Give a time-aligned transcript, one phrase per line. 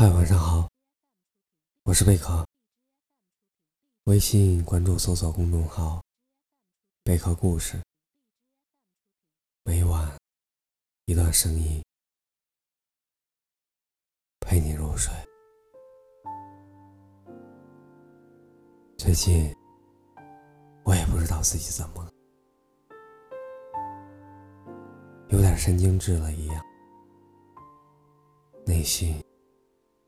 [0.00, 0.70] 嗨，晚上好，
[1.82, 2.46] 我是贝壳。
[4.04, 6.00] 微信关注搜索公众号
[7.02, 7.82] “贝壳故事”，
[9.66, 10.08] 每晚
[11.06, 11.82] 一段声音
[14.38, 15.12] 陪你入睡。
[18.98, 19.52] 最近
[20.84, 22.12] 我也不知道自己怎么了，
[25.30, 26.64] 有点神经质了一样，
[28.64, 29.20] 内心。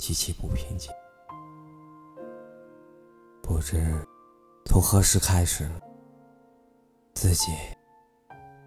[0.00, 0.90] 极其不平静，
[3.42, 3.78] 不知
[4.64, 5.70] 从何时开始，
[7.12, 7.52] 自己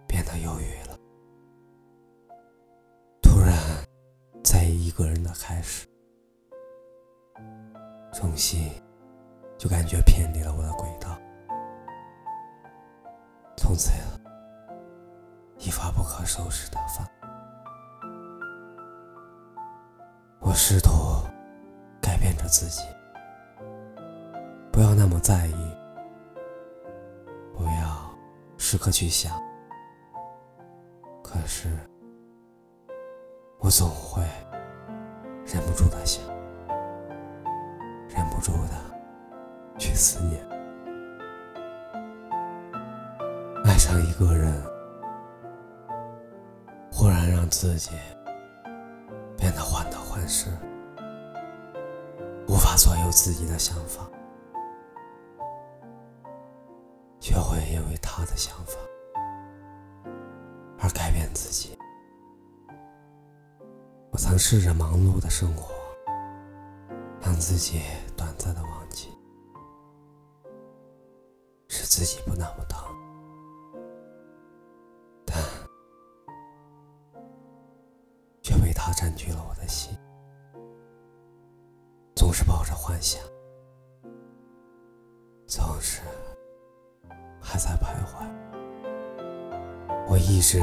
[0.07, 0.95] 变得忧郁了。
[3.19, 3.51] 突然，
[4.43, 5.87] 在意一个人的开始，
[8.13, 8.71] 重新
[9.57, 11.19] 就感觉偏离了我的轨道，
[13.57, 13.91] 从此
[15.57, 17.09] 一发不可收拾的发。
[20.45, 20.91] 我试图
[22.23, 22.83] 变着自己，
[24.71, 25.77] 不要那么在意，
[27.53, 28.09] 不要
[28.57, 29.33] 时刻去想。
[31.21, 31.67] 可是，
[33.59, 34.23] 我总会
[35.45, 36.23] 忍不住的想，
[38.07, 40.41] 忍不住的去思念。
[43.65, 44.63] 爱上一个人，
[46.89, 47.91] 忽然让自己。
[49.37, 50.47] 变得患得患失，
[52.73, 54.09] 法左右自己的想法，
[57.19, 58.73] 却会因为他的想法
[60.79, 61.77] 而改变自己。
[64.09, 65.71] 我曾试着忙碌的生活，
[67.21, 67.79] 让自己
[68.17, 69.09] 短暂的忘记，
[71.67, 72.81] 使自己不那么疼。
[78.75, 79.97] 他占据了我的心，
[82.93, 83.19] 幻想，
[85.47, 85.99] 总是
[87.41, 88.23] 还在徘徊。
[90.07, 90.59] 我一直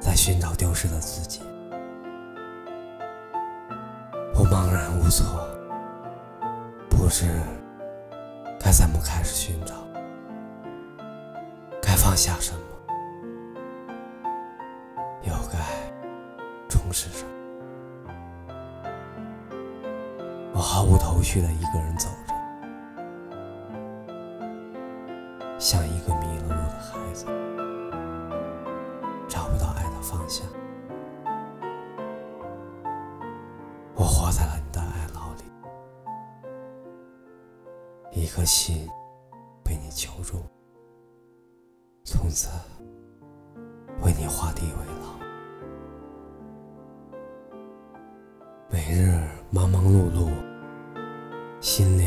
[0.00, 1.40] 在寻找丢失的自己，
[4.34, 5.48] 我茫然无措，
[6.90, 7.40] 不知
[8.58, 9.76] 该怎么开始寻找，
[11.80, 12.58] 该放下什么。
[15.22, 15.60] 又该
[16.68, 17.39] 重拾什么？
[20.80, 22.32] 毫无头绪的一个人走着，
[25.58, 27.26] 像一个迷了路的孩子，
[29.28, 30.46] 找不到爱的方向。
[33.94, 35.42] 我活在了你的爱牢里，
[38.18, 38.88] 一颗心
[39.62, 40.38] 被你囚住，
[42.04, 42.48] 从此
[44.00, 44.70] 为你画地为
[45.02, 45.20] 牢。
[48.70, 50.30] 每日忙忙碌碌，
[51.60, 52.04] 心里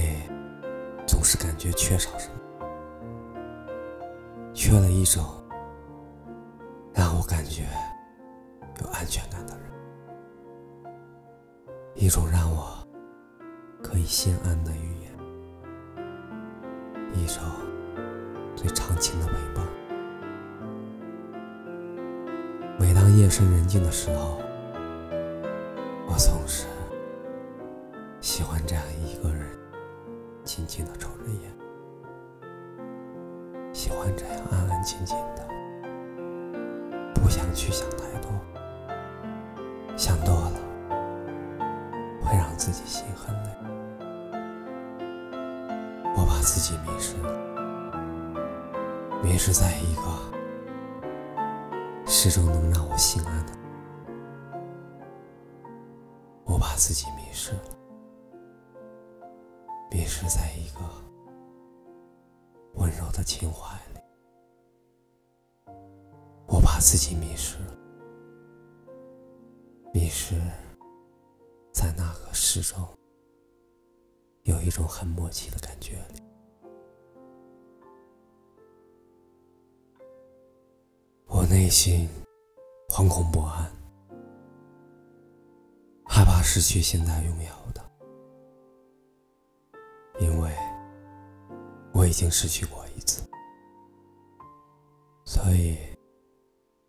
[1.06, 2.36] 总是感觉缺少什么，
[4.52, 5.24] 缺了一种
[6.92, 7.62] 让我感觉
[8.82, 9.72] 有安全感的人，
[11.94, 12.86] 一种让我
[13.84, 15.12] 可以心安的语言，
[17.14, 17.44] 一种
[18.56, 19.64] 最长情的陪伴。
[22.80, 24.43] 每当夜深人静的时候。
[42.54, 43.50] 让自己心很累。
[46.16, 47.34] 我把自己迷失了，
[49.24, 50.04] 迷失在一个
[52.06, 53.54] 始终能让我心安的。
[56.44, 57.64] 我把自己迷失了，
[59.90, 60.82] 迷失在一个
[62.76, 64.00] 温柔的情怀里。
[66.46, 67.76] 我把自己迷失了，
[69.92, 70.36] 迷失
[71.84, 72.82] 在那个始终
[74.44, 76.24] 有一种很默契的感觉里。
[81.26, 82.08] 我内心
[82.88, 83.70] 惶恐不安。
[86.06, 87.84] 害怕失去现在拥有的，
[90.22, 90.56] 因为
[91.92, 93.28] 我已经失去过一次，
[95.26, 95.78] 所以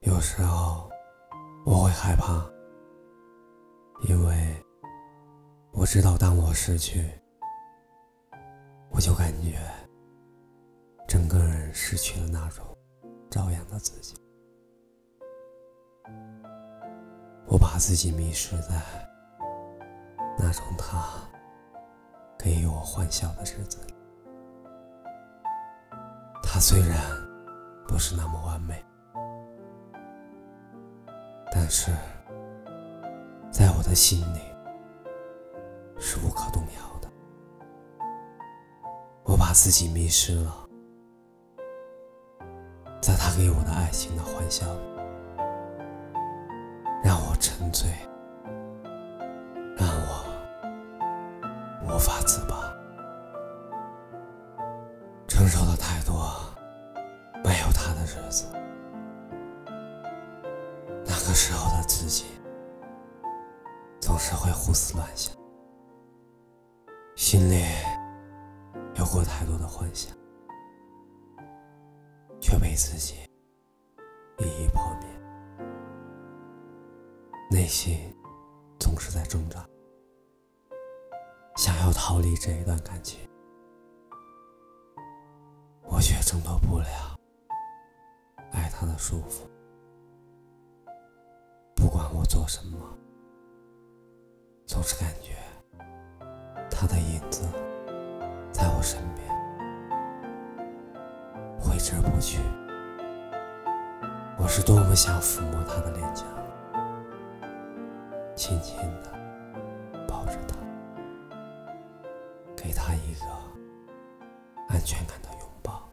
[0.02, 0.88] 有时候
[1.66, 2.48] 我会害怕，
[4.08, 4.53] 因为
[5.84, 7.10] 我知道当我失去，
[8.88, 9.60] 我就感觉
[11.06, 12.64] 整个人失去了那种
[13.30, 14.14] 朝阳的自己，
[17.46, 18.80] 我把自己迷失在。
[20.38, 21.06] 那种他
[22.38, 23.94] 给予我欢笑的日子里，
[26.42, 26.98] 他虽然
[27.86, 28.82] 不是那么完美，
[31.52, 31.92] 但是
[33.50, 34.40] 在我的心里
[36.06, 37.10] 是无可动摇的。
[39.22, 40.68] 我把自己迷失了，
[43.00, 44.80] 在他给我的爱情的欢笑里，
[47.02, 47.88] 让我沉醉。
[49.76, 50.24] 让我
[51.82, 52.72] 无法自拔，
[55.26, 56.30] 承受了太多
[57.42, 58.46] 没有他的日子。
[61.04, 62.26] 那个时候的自己，
[64.00, 65.34] 总是会胡思乱想，
[67.26, 67.64] 心里
[68.96, 70.14] 有过太多的幻想，
[72.38, 73.14] 却被自己
[74.36, 75.08] 一一破灭，
[77.50, 78.14] 内心
[78.78, 79.66] 总是在挣扎。
[81.56, 83.18] 想要逃离这一段感情，
[85.84, 87.18] 我却挣脱不了
[88.52, 89.48] 爱他的束缚。
[91.74, 92.78] 不管我做什么，
[94.66, 95.32] 总是感觉
[96.86, 97.48] 他的影子
[98.52, 99.26] 在我身边，
[101.58, 102.40] 挥之不去。
[104.36, 106.26] 我是多么想抚摸他的脸颊，
[108.36, 109.10] 轻轻的
[110.06, 110.58] 抱着他。
[112.54, 113.24] 给他一个
[114.68, 115.88] 安全感的拥抱，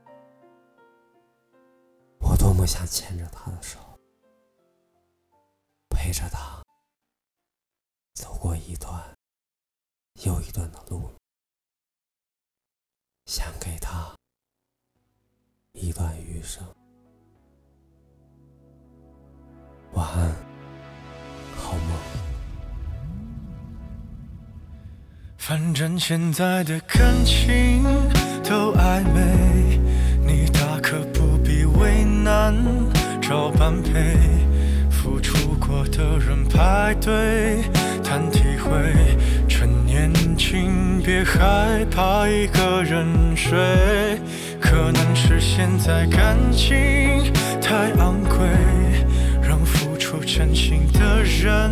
[2.19, 3.79] 我多么想牵着他的手，
[5.89, 6.61] 陪着他
[8.13, 9.01] 走过一段
[10.23, 11.09] 又一段的路，
[13.25, 14.13] 想给他
[15.73, 16.63] 一段余生。
[19.93, 20.31] 晚安。
[21.57, 21.97] 好梦
[25.37, 27.83] 反正现在的感情
[28.43, 29.79] 都暧昧，
[30.25, 32.55] 你大可不必为难
[33.21, 34.17] 找般配。
[34.89, 37.63] 付出过的人排队
[38.03, 39.17] 谈体会，
[40.43, 43.05] 请别害怕一个人
[43.37, 44.19] 睡。
[44.59, 48.39] 可能是现在感情太昂贵，
[49.47, 51.71] 让付出真心的人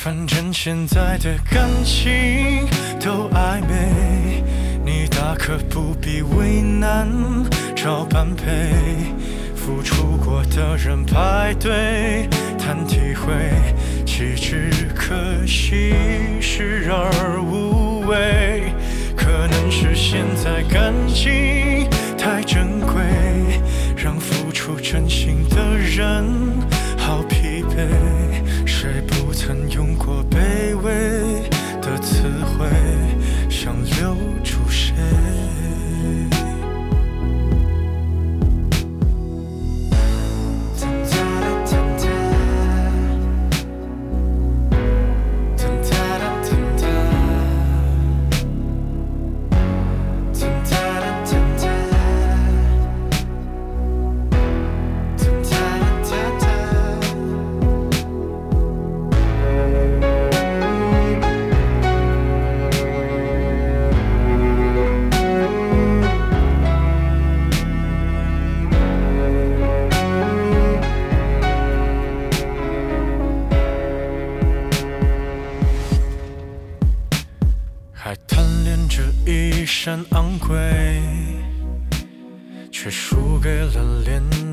[0.00, 2.68] 反正现在的感情
[3.00, 4.44] 都暧昧，
[4.84, 7.08] 你大可不必为难
[7.74, 8.44] 找般配，
[9.56, 12.28] 付出过的人排队。
[12.56, 13.32] 谈体会，
[14.06, 15.92] 岂止可惜，
[16.40, 17.67] 视而无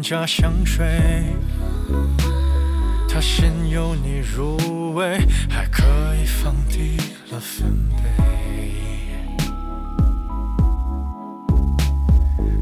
[0.05, 0.85] 廉价香水。
[3.09, 5.17] 它先由你入味，
[5.49, 5.83] 还可
[6.21, 6.97] 以放低
[7.31, 8.03] 了分贝。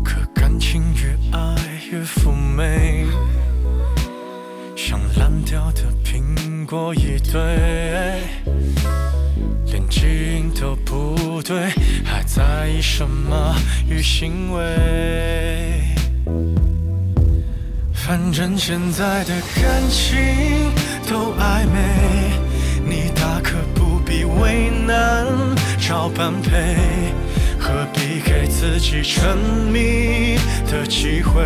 [0.05, 1.57] 可感情越爱
[1.91, 3.07] 越妩媚，
[4.73, 7.41] 像烂掉的苹果一堆，
[9.65, 11.71] 连基因都不对，
[12.05, 13.53] 还在意什么
[13.89, 15.83] 与行为？
[18.05, 20.19] 反正现在的感情
[21.09, 21.79] 都暧昧，
[22.85, 25.25] 你大可不必为难
[25.79, 26.75] 找般配，
[27.57, 29.37] 何必给自己沉
[29.71, 30.37] 迷
[30.69, 31.41] 的机会？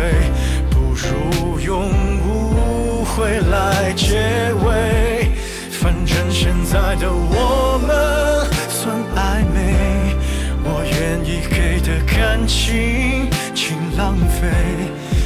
[0.68, 1.88] 不如用
[2.26, 5.30] 误会来结尾。
[5.70, 10.16] 反正现在的我们算暧昧，
[10.64, 14.48] 我愿意给的感情，请浪费。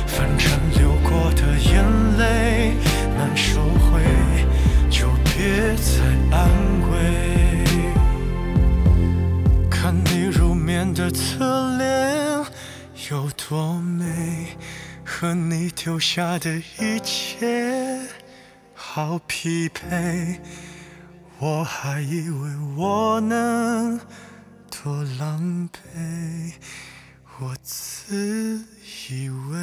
[0.07, 0.47] 反正
[3.35, 4.03] 收回，
[4.91, 6.03] 就别再
[6.37, 6.49] 安
[6.91, 6.95] 慰。
[9.71, 12.45] 看你入眠的侧脸
[13.11, 14.57] 有多美，
[15.05, 18.01] 和你丢下的一切
[18.75, 20.41] 好匹配。
[21.39, 23.99] 我还以为我能
[24.71, 26.53] 多狼狈，
[27.41, 28.65] 我自
[29.11, 29.59] 以为。